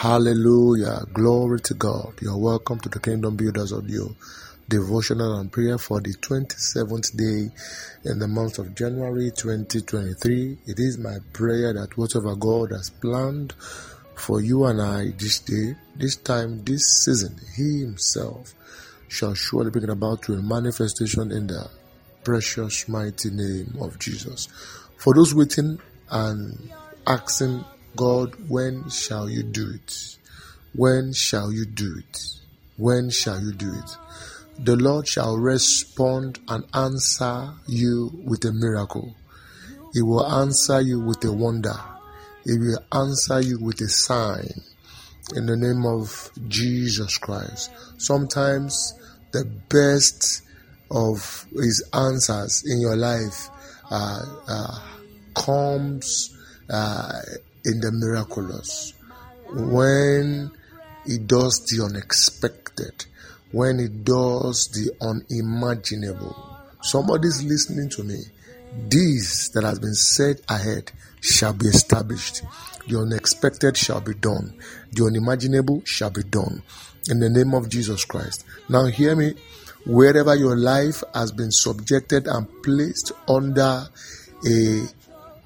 [0.00, 1.02] Hallelujah.
[1.12, 2.12] Glory to God.
[2.22, 4.14] You're welcome to the Kingdom Builders Audio
[4.68, 7.50] devotional and prayer for the 27th day
[8.08, 10.58] in the month of January 2023.
[10.68, 13.54] It is my prayer that whatever God has planned
[14.14, 18.54] for you and I this day, this time, this season, He Himself
[19.08, 21.68] shall surely bring about to a manifestation in the
[22.22, 24.46] precious, mighty name of Jesus.
[24.96, 26.70] For those waiting and
[27.04, 27.64] asking
[27.96, 30.18] God, when shall you do it?
[30.74, 32.18] When shall you do it?
[32.76, 33.96] When shall you do it?
[34.58, 39.14] The Lord shall respond and answer you with a miracle.
[39.92, 41.78] He will answer you with a wonder.
[42.44, 44.50] He will answer you with a sign
[45.34, 47.70] in the name of Jesus Christ.
[47.98, 48.94] Sometimes
[49.32, 50.42] the best
[50.90, 53.48] of his answers in your life
[53.90, 54.78] uh, uh,
[55.34, 56.36] comes
[56.70, 57.20] uh,
[57.64, 58.94] in the miraculous,
[59.50, 60.50] when
[61.06, 63.06] it does the unexpected,
[63.52, 66.36] when it does the unimaginable.
[66.82, 68.18] Somebody's listening to me.
[68.88, 72.42] This that has been said ahead shall be established.
[72.86, 74.54] The unexpected shall be done.
[74.92, 76.62] The unimaginable shall be done.
[77.10, 78.44] In the name of Jesus Christ.
[78.68, 79.34] Now, hear me.
[79.86, 83.88] Wherever your life has been subjected and placed under
[84.46, 84.82] a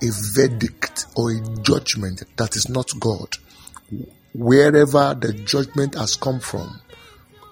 [0.03, 3.37] a verdict or a judgment that is not God.
[4.35, 6.81] Wherever the judgment has come from,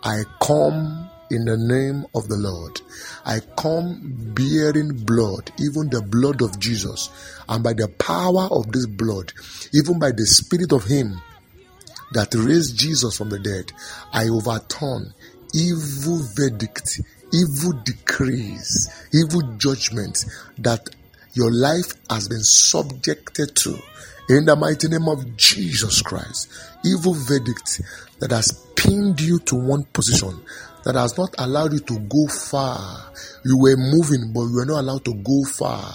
[0.03, 2.81] I come in the name of the Lord.
[3.25, 4.01] I come
[4.35, 7.11] bearing blood, even the blood of Jesus,
[7.49, 9.33] and by the power of this blood,
[9.73, 11.21] even by the Spirit of Him
[12.13, 13.73] that raised Jesus from the dead,
[14.13, 15.15] I overturn
[15.55, 17.01] evil verdict,
[17.33, 20.27] evil decrees, evil judgments
[20.59, 20.89] that
[21.35, 23.79] your life has been subjected to
[24.29, 26.49] in the mighty name of Jesus Christ.
[26.85, 27.81] Evil verdict
[28.21, 30.41] that has pinned you to one position,
[30.85, 33.13] that has not allowed you to go far.
[33.45, 35.93] You were moving, but you were not allowed to go far.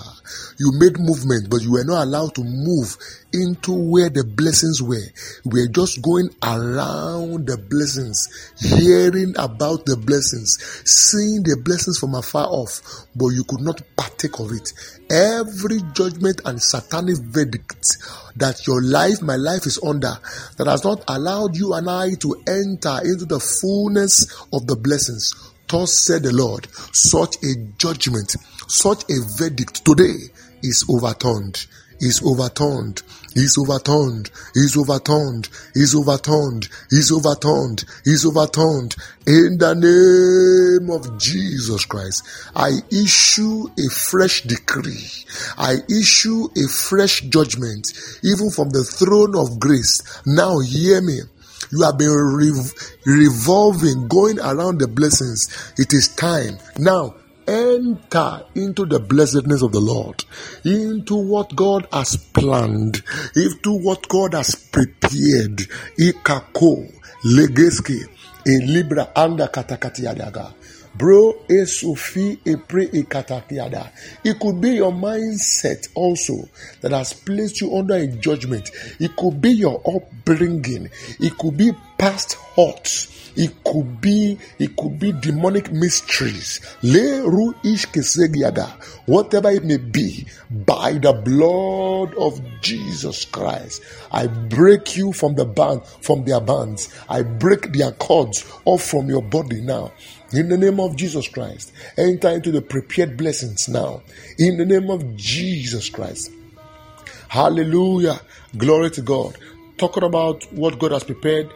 [0.57, 2.97] You made movement, but you were not allowed to move
[3.33, 5.06] into where the blessings were.
[5.45, 8.28] We were just going around the blessings,
[8.59, 12.81] hearing about the blessings, seeing the blessings from afar off,
[13.16, 14.73] but you could not partake of it.
[15.11, 17.85] Every judgment and satanic verdict
[18.38, 20.17] that your life, my life is under,
[20.57, 25.53] that has not allowed you and I to enter into the fullness of the blessings.
[25.68, 28.36] Thus said the Lord, such a judgment,
[28.68, 30.31] such a verdict today
[30.62, 31.66] is overturned
[32.00, 33.02] is overturned,
[33.36, 38.96] is overturned, is overturned, is overturned, is overturned, is overturned.
[39.28, 39.74] In the
[40.80, 42.24] name of Jesus Christ,
[42.56, 45.09] I issue a fresh decree.
[45.58, 47.94] I issue a fresh judgment,
[48.24, 50.02] even from the throne of grace.
[50.26, 51.22] Now hear me.
[51.71, 52.73] You have been rev-
[53.05, 55.73] revolving, going around the blessings.
[55.77, 56.57] It is time.
[56.77, 57.16] Now,
[57.47, 60.23] enter into the blessedness of the Lord,
[60.63, 63.03] into what God has planned,
[63.35, 65.67] into what God has prepared.
[65.99, 66.91] Ikako,
[67.25, 68.03] legeski,
[68.45, 70.53] in libra anda katakatiadaga.
[70.97, 73.91] Bro, e sufi e pre e katakiada.
[74.23, 76.47] It could be your mindset also
[76.81, 78.72] that has placed you under a judgment.
[79.00, 80.89] It could be your upbringing.
[81.19, 86.61] It could be past hurts it could be, it could be demonic mysteries.
[86.81, 88.69] Le, Ru, Ish, Kesegiada.
[89.07, 95.45] Whatever it may be, by the blood of Jesus Christ, I break you from the
[95.45, 96.89] band, from their bands.
[97.09, 99.91] I break their cords off from your body now.
[100.35, 104.01] In the name of Jesus Christ, enter into the prepared blessings now.
[104.38, 106.29] In the name of Jesus Christ.
[107.29, 108.19] Hallelujah.
[108.57, 109.38] Glory to God.
[109.78, 111.50] Talking about what God has prepared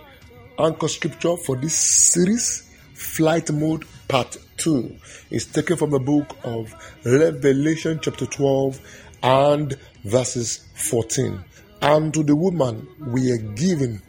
[0.58, 4.96] anchor scripture for this series, Flight Mode Part 2,
[5.30, 6.74] is taken from the book of
[7.04, 8.80] Revelation, chapter 12,
[9.24, 11.44] and verses 14.
[11.82, 14.02] And to the woman we are given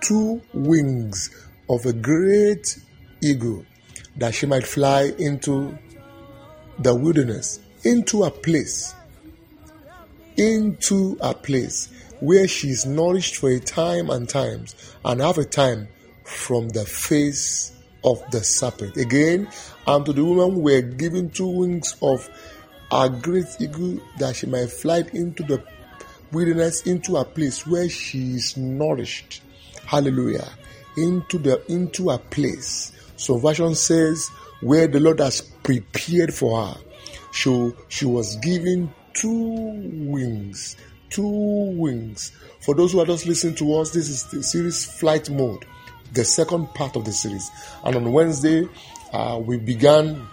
[0.00, 2.78] two wings of a great
[3.20, 3.66] eagle
[4.16, 5.76] that she might fly into
[6.78, 8.94] the wilderness, into a place,
[10.36, 11.88] into a place
[12.20, 14.74] where she is nourished for a time and times
[15.04, 15.88] and have a time
[16.24, 17.72] from the face
[18.04, 18.96] of the serpent.
[18.96, 19.48] Again,
[19.86, 22.28] unto the woman were given two wings of
[22.90, 25.62] a great eagle that she might fly into the
[26.30, 29.42] wilderness, into a place where she is nourished.
[29.84, 30.48] Hallelujah.
[30.96, 32.92] Into the into a place.
[33.22, 34.28] So version says
[34.60, 36.80] where the Lord has prepared for her.
[37.32, 39.72] So she was given two
[40.10, 40.76] wings
[41.12, 42.32] two wings.
[42.60, 45.64] For those who are just listening to us, this is the series Flight Mode,
[46.12, 47.50] the second part of the series.
[47.84, 48.66] And on Wednesday,
[49.12, 50.26] uh, we began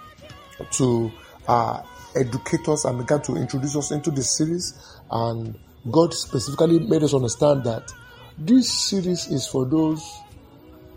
[0.72, 1.12] to
[1.48, 1.82] uh,
[2.16, 4.74] educate us and began to introduce us into this series.
[5.12, 5.60] And
[5.92, 7.92] God specifically made us understand that
[8.38, 10.02] this series is for those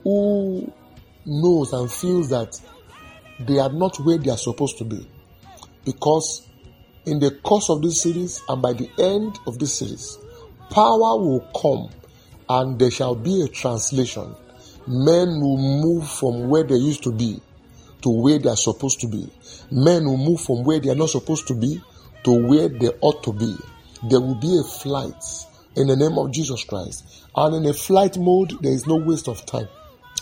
[0.05, 0.73] who
[1.25, 2.61] knows and feels that
[3.41, 5.07] they are not where they are supposed to be.
[5.85, 6.47] Because
[7.05, 10.19] in the course of this series and by the end of this series,
[10.71, 11.91] power will come
[12.49, 14.35] and there shall be a translation.
[14.87, 17.41] Men will move from where they used to be
[18.03, 19.29] to where they are supposed to be.
[19.71, 21.81] Men will move from where they are not supposed to be
[22.25, 23.57] to where they ought to be.
[24.09, 25.23] There will be a flight
[25.77, 27.25] in the name of Jesus Christ.
[27.35, 29.69] And in a flight mode, there is no waste of time.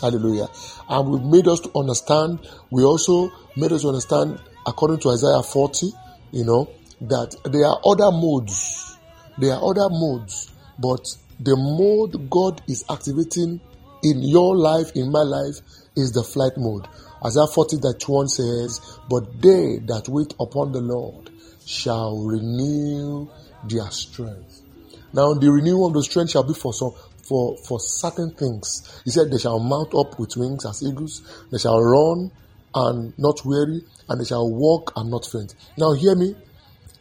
[0.01, 0.47] Hallelujah.
[0.89, 2.39] And we made us to understand,
[2.71, 5.91] we also made us to understand, according to Isaiah 40,
[6.31, 6.69] you know,
[7.01, 8.97] that there are other modes.
[9.37, 11.05] There are other modes, but
[11.39, 13.61] the mode God is activating
[14.03, 15.59] in your life, in my life,
[15.95, 16.87] is the flight mode.
[17.23, 21.29] Isaiah 40 that 1 says, But they that wait upon the Lord
[21.65, 23.29] shall renew
[23.67, 24.63] their strength.
[25.13, 26.91] Now, the renewal of the strength shall be for some
[27.31, 29.01] for, for certain things.
[29.05, 32.29] He said, They shall mount up with wings as eagles, they shall run
[32.75, 35.55] and not weary, and they shall walk and not faint.
[35.77, 36.35] Now, hear me.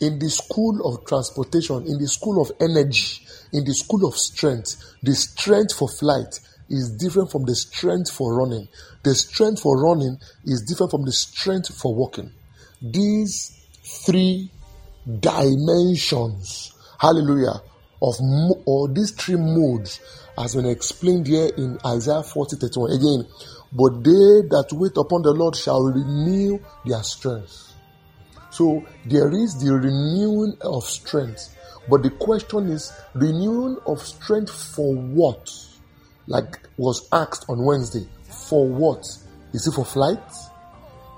[0.00, 4.76] In the school of transportation, in the school of energy, in the school of strength,
[5.02, 6.38] the strength for flight
[6.70, 8.68] is different from the strength for running.
[9.02, 12.32] The strength for running is different from the strength for walking.
[12.80, 14.50] These three
[15.20, 17.60] dimensions, hallelujah,
[18.02, 18.16] of
[18.66, 20.00] or these three modes
[20.40, 22.90] has been explained here in Isaiah 40 31.
[22.92, 23.26] Again,
[23.72, 27.74] but they that wait upon the Lord shall renew their strength.
[28.50, 31.56] So there is the renewing of strength.
[31.88, 35.50] But the question is renewing of strength for what?
[36.26, 38.06] Like was asked on Wednesday.
[38.48, 39.04] For what?
[39.52, 40.18] Is it for flight?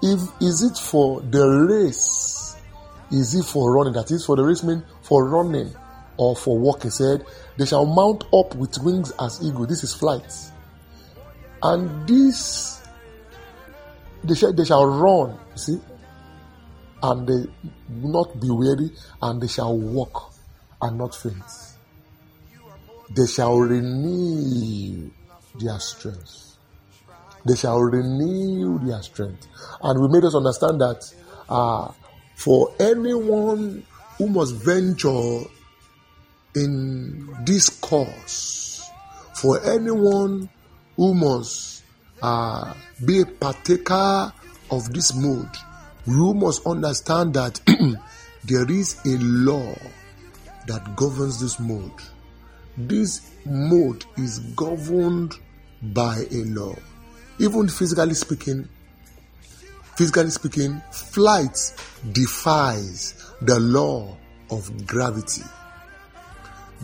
[0.03, 2.57] If is it for the race?
[3.11, 3.93] Is it for running?
[3.93, 5.75] That is for the race mean for running
[6.17, 6.91] or for walking.
[6.91, 7.25] Said
[7.57, 9.67] they shall mount up with wings as eagle.
[9.67, 10.33] This is flight.
[11.63, 12.83] And this,
[14.25, 15.81] they shall, they shall run, see,
[17.03, 17.51] and they
[18.01, 20.35] will not be weary, and they shall walk
[20.81, 21.37] and not faint.
[23.15, 25.11] They shall renew
[25.61, 26.57] their strength.
[27.47, 29.47] They shall renew their strength.
[29.83, 31.15] And we made us understand that
[31.49, 31.93] uh,
[32.37, 33.85] for anyone
[34.19, 35.41] who must venture
[36.55, 38.91] in this course
[39.35, 40.49] for anyone
[40.97, 41.83] who must
[42.23, 42.73] uh,
[43.05, 44.33] be a partaker
[44.71, 45.51] of this mode,
[46.07, 47.61] you must understand that
[48.45, 49.75] there is a law
[50.67, 51.93] that governs this mode.
[52.77, 55.35] This mode is governed
[55.83, 56.75] by a law.
[57.39, 58.69] Even physically speaking,
[59.97, 61.59] physically speaking, flight
[62.13, 64.17] defies the law
[64.51, 65.43] of gravity.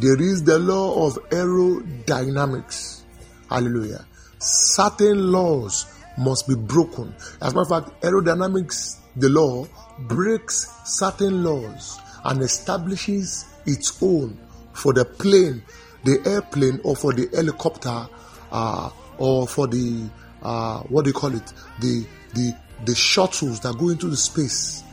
[0.00, 3.02] There is the law of aerodynamics.
[3.50, 4.06] Hallelujah.
[4.38, 7.12] Certain laws must be broken.
[7.42, 9.66] As a matter of fact, aerodynamics, the law,
[9.98, 14.38] breaks certain laws and establishes its own
[14.72, 15.64] for the plane,
[16.04, 18.06] the airplane, or for the helicopter,
[18.52, 20.08] uh, or for the
[20.42, 21.52] uh, what do you call it?
[21.80, 24.84] The the the shuttles that go into the space.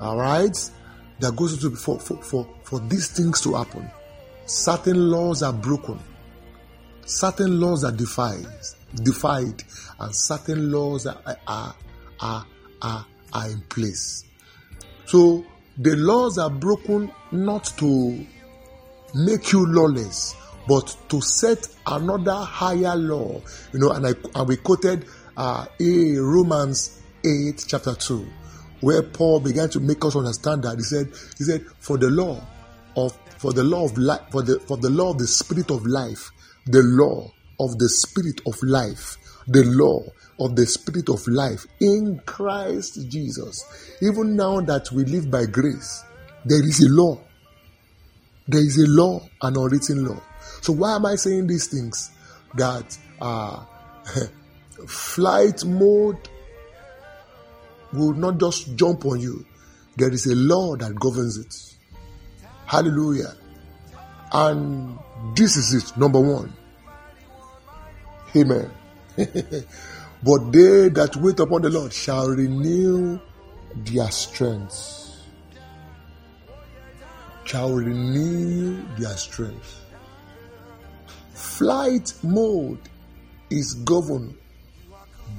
[0.00, 0.70] All right,
[1.20, 3.88] that goes into for for for, for these things to happen
[4.48, 5.98] certain laws are broken,
[7.04, 8.46] certain laws are defied,
[9.02, 9.62] defied,
[10.00, 11.74] and certain laws are, are,
[12.20, 12.46] are,
[12.82, 14.24] are, are in place.
[15.06, 15.44] So
[15.76, 18.26] the laws are broken not to
[19.14, 20.34] make you lawless,
[20.66, 23.40] but to set another higher law.
[23.72, 28.26] You know, and I and we quoted uh, a Romans 8, chapter 2,
[28.80, 32.40] where Paul began to make us understand that he said, he said, for the law
[32.96, 35.84] of for the law of life, for the for the law of the spirit of
[35.86, 36.30] life,
[36.66, 37.30] the law
[37.60, 39.16] of the spirit of life,
[39.46, 40.00] the law
[40.40, 43.64] of the spirit of life in Christ Jesus.
[44.02, 46.04] Even now that we live by grace,
[46.44, 47.18] there is a law.
[48.46, 50.22] There is a law, an unwritten law.
[50.62, 52.10] So why am I saying these things?
[52.54, 53.64] That uh,
[54.86, 56.28] flight mode
[57.92, 59.44] will not just jump on you.
[59.96, 61.77] There is a law that governs it.
[62.68, 63.34] Hallelujah.
[64.30, 64.98] And
[65.34, 66.52] this is it, number one.
[68.36, 68.70] Amen.
[69.16, 73.18] but they that wait upon the Lord shall renew
[73.74, 75.08] their strength.
[77.48, 79.80] shall renew their strength.
[81.32, 82.80] Flight mode
[83.48, 84.36] is governed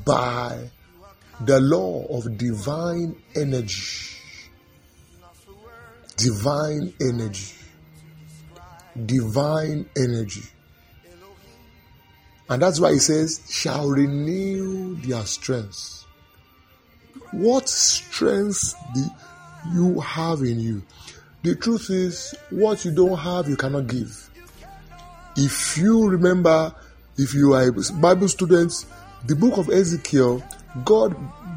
[0.03, 0.71] by
[1.45, 4.18] the law of divine energy.
[6.19, 7.53] Divine energy.
[9.05, 10.43] Divine energy.
[12.49, 16.05] And that's why he says, shall renew their strength.
[17.31, 19.05] What strength do
[19.73, 20.83] you have in you?
[21.43, 24.29] The truth is, what you don't have, you cannot give.
[25.37, 26.75] If you remember,
[27.17, 28.85] if you are Bible student,
[29.25, 30.43] the book of Ezekiel,
[30.83, 31.15] God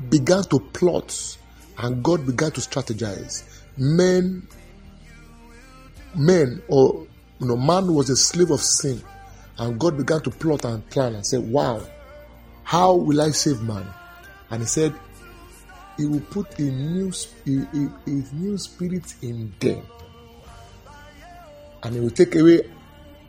[0.09, 1.37] began to plot
[1.79, 3.45] and God began to strategize.
[3.77, 4.47] Men,
[6.15, 7.07] men, or
[7.41, 9.03] you know, man was a slave of sin,
[9.59, 11.83] and God began to plot and plan and say, Wow,
[12.63, 13.87] how will I save man?
[14.51, 14.95] And he said,
[15.97, 17.13] He will put a new,
[17.47, 19.83] a, a, a new spirit in them,
[21.83, 22.71] and He will take away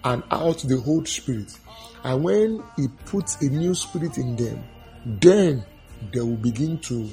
[0.03, 1.57] and out the old spirit.
[2.03, 4.63] And when He puts a new spirit in them,
[5.05, 5.63] then
[6.11, 7.09] they will begin to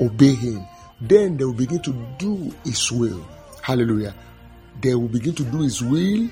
[0.00, 0.66] obey Him.
[1.00, 3.24] Then they will begin to do His will.
[3.62, 4.14] Hallelujah.
[4.80, 6.28] They will begin to do His will.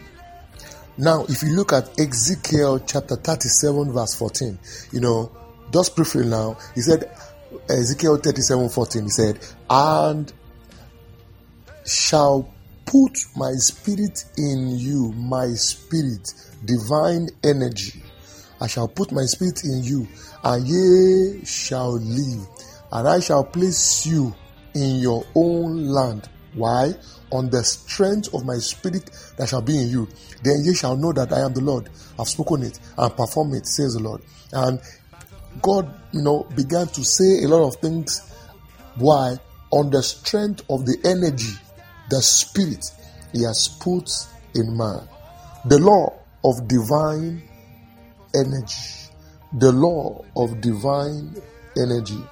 [0.98, 4.58] Now, if you look at Ezekiel chapter 37, verse 14,
[4.92, 5.30] you know,
[5.72, 7.10] just briefly now, he said,
[7.68, 10.32] Ezekiel 37 14, he said, And
[11.84, 12.52] shall
[12.86, 16.32] put my spirit in you, my spirit,
[16.64, 18.02] divine energy.
[18.60, 20.08] I shall put my spirit in you,
[20.42, 22.46] and ye shall live,
[22.90, 24.34] and I shall place you
[24.76, 26.28] in your own land.
[26.54, 26.92] Why?
[27.32, 30.08] On the strength of my spirit that shall be in you.
[30.42, 31.88] Then ye shall know that I am the Lord.
[32.18, 34.22] I've spoken it and performed it, says the Lord.
[34.52, 34.80] And
[35.62, 38.32] God, you know, began to say a lot of things.
[38.96, 39.36] Why?
[39.70, 41.52] On the strength of the energy,
[42.10, 42.84] the spirit
[43.32, 44.10] He has put
[44.54, 45.08] in man.
[45.66, 46.14] The law
[46.44, 47.42] of divine
[48.34, 49.10] energy.
[49.58, 51.34] The law of divine
[51.76, 52.22] energy.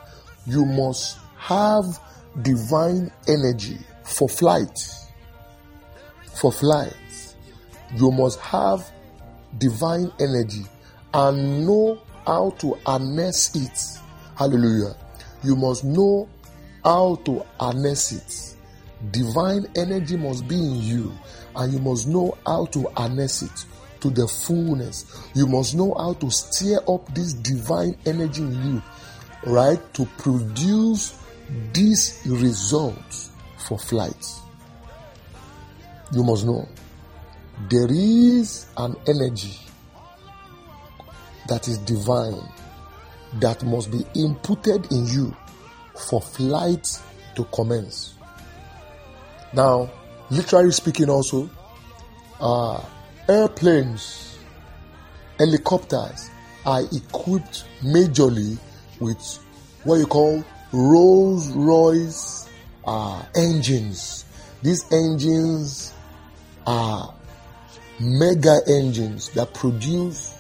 [0.46, 1.98] You must have
[2.42, 4.78] divine energy for flight.
[6.34, 6.94] For flight.
[7.94, 8.90] You must have
[9.58, 10.64] divine energy
[11.12, 14.00] and know how to harness it.
[14.36, 14.96] Hallelujah.
[15.42, 16.28] You must know
[16.82, 18.56] how to harness it.
[19.12, 21.12] Divine energy must be in you,
[21.54, 23.66] and you must know how to harness it
[24.00, 25.04] to the fullness.
[25.34, 28.82] You must know how to stir up this divine energy in you,
[29.46, 29.80] right?
[29.94, 31.18] To produce
[31.72, 34.26] these results for flight.
[36.12, 36.68] You must know
[37.68, 39.58] there is an energy
[41.48, 42.40] that is divine
[43.40, 45.36] that must be inputted in you
[46.08, 46.88] for flight
[47.36, 48.14] to commence.
[49.52, 49.90] Now,
[50.30, 51.48] literally speaking, also,
[52.40, 52.82] uh,
[53.28, 54.38] airplanes,
[55.38, 56.30] helicopters
[56.66, 58.58] are equipped majorly
[59.00, 59.38] with
[59.84, 60.44] what you call
[60.74, 62.48] Rolls Royce
[62.84, 64.24] uh, engines.
[64.62, 65.94] These engines
[66.66, 67.14] are
[68.00, 70.34] mega engines that produce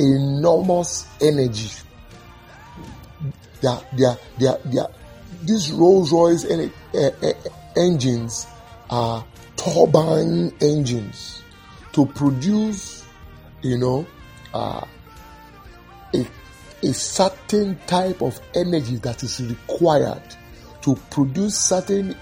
[0.00, 1.70] enormous energy.
[3.60, 4.90] They are, they are, they are, they are,
[5.42, 7.32] these Rolls Royce en- uh, uh,
[7.76, 8.46] engines
[8.90, 9.24] are
[9.56, 11.42] turbine engines
[11.92, 13.04] to produce,
[13.62, 14.06] you know,
[14.52, 14.84] uh,
[16.14, 16.26] a,
[16.82, 20.22] a certain type of energy that is required
[20.82, 22.14] to produce certain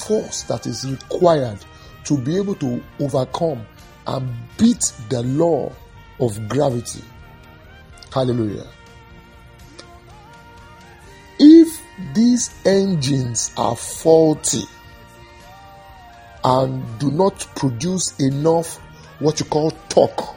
[0.00, 1.58] force that is required
[2.04, 3.64] to be able to overcome
[4.06, 5.72] and beat the law
[6.18, 7.02] of gravity.
[8.12, 8.66] Hallelujah.
[11.38, 11.80] If
[12.14, 14.64] these engines are faulty
[16.44, 18.76] and do not produce enough
[19.20, 20.36] what you call torque,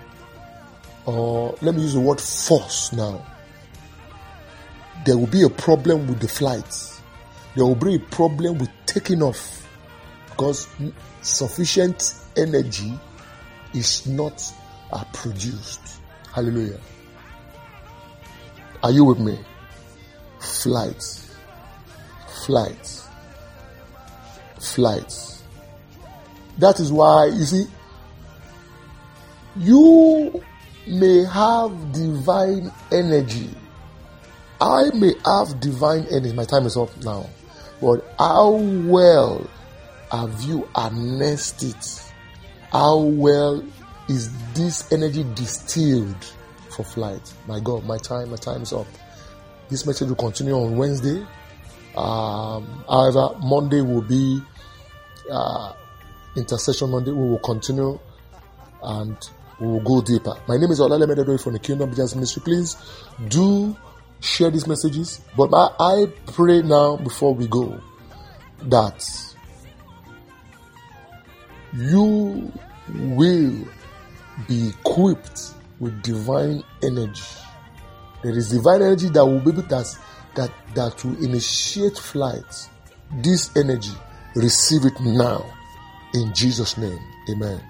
[1.06, 3.26] or let me use the word force now,
[5.06, 7.02] there will be a problem with the flights.
[7.56, 9.68] There will be a problem with taking off
[10.30, 10.68] because
[11.22, 12.94] sufficient energy
[13.74, 14.44] is not
[14.92, 16.00] uh, produced.
[16.34, 16.80] Hallelujah.
[18.82, 19.38] Are you with me?
[20.40, 21.34] Flights,
[22.46, 23.08] flights,
[24.60, 25.44] flights.
[26.58, 27.66] That is why, you see,
[29.58, 30.44] you
[30.88, 33.50] may have divine energy.
[34.62, 36.34] I may have divine energy.
[36.34, 37.30] My time is up now.
[37.82, 39.46] But how well
[40.12, 42.12] have you harnessed it?
[42.72, 43.64] How well
[44.08, 46.24] is this energy distilled
[46.70, 47.34] for flight?
[47.48, 48.88] My God, my time, my time is up.
[49.70, 51.26] This message will continue on Wednesday.
[51.96, 54.42] Um, however, Monday will be
[55.32, 55.74] uh,
[56.36, 57.12] intercession Monday.
[57.12, 58.00] We will continue
[58.82, 59.18] and
[59.60, 60.36] we will go deeper.
[60.48, 62.42] My name is Olale Mededoy from the Kingdom Business Ministry.
[62.44, 62.78] Please
[63.28, 63.76] do
[64.24, 65.22] share these messages.
[65.38, 67.80] But I, I pray now before we go
[68.64, 69.06] that
[71.74, 72.52] you
[72.90, 73.68] will
[74.48, 77.24] be equipped with divine energy.
[78.24, 79.86] There is divine energy that will be able to,
[80.36, 82.70] that that will initiate flight.
[83.22, 83.92] This energy,
[84.36, 85.46] receive it now
[86.14, 87.00] in Jesus' name.
[87.30, 87.62] Amen.